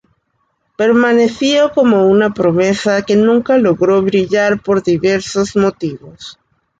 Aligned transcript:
Permaneció 0.77 1.71
como 1.73 2.07
una 2.07 2.33
promesa 2.33 3.03
que 3.03 3.15
nunca 3.15 3.59
logró 3.59 4.01
brillar 4.01 4.59
por 4.59 4.81
diversos 4.81 5.55
motivos. 5.55 6.39